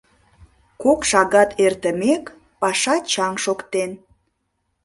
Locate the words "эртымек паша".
1.65-2.95